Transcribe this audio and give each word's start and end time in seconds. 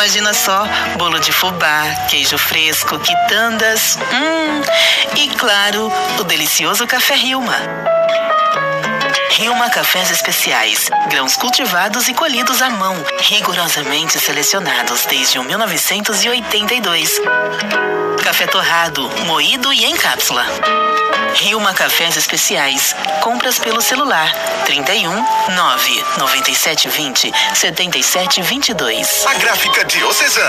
imagina 0.00 0.32
só, 0.32 0.66
bolo 0.96 1.20
de 1.20 1.30
fubá, 1.30 1.82
queijo 2.08 2.38
fresco, 2.38 2.98
quitandas, 3.00 3.98
hum, 4.10 4.62
e 5.14 5.28
claro, 5.28 5.92
o 6.18 6.24
delicioso 6.24 6.86
café 6.86 7.16
Rilma. 7.16 7.99
Rilma 9.50 9.68
Cafés 9.68 10.12
Especiais. 10.12 10.88
Grãos 11.08 11.36
cultivados 11.36 12.06
e 12.06 12.14
colhidos 12.14 12.62
à 12.62 12.70
mão, 12.70 12.94
rigorosamente 13.18 14.16
selecionados 14.20 15.04
desde 15.06 15.40
1982. 15.40 17.20
Café 18.22 18.46
torrado, 18.46 19.10
moído 19.26 19.72
e 19.72 19.84
em 19.84 19.96
cápsula. 19.96 20.46
Rilma 21.34 21.74
Cafés 21.74 22.16
Especiais. 22.16 22.94
Compras 23.22 23.58
pelo 23.58 23.80
celular 23.80 24.32
31 24.66 25.10
9 25.56 26.04
97 26.18 26.88
20 26.88 27.32
77 27.52 28.42
22. 28.42 29.26
A 29.26 29.34
gráfica 29.34 29.84
diocesana 29.84 30.48